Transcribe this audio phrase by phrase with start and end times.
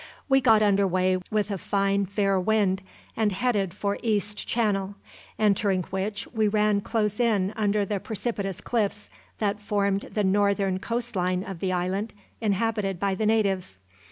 [0.27, 2.81] We got under way with a fine fair wind,
[3.15, 4.95] and headed for East Channel,
[5.37, 11.15] entering which we ran close in under the precipitous cliffs that formed the northern coast
[11.15, 13.77] line of the island inhabited by the natives.